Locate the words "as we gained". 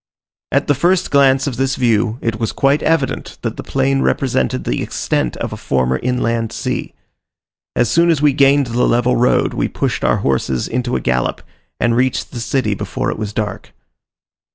8.09-8.65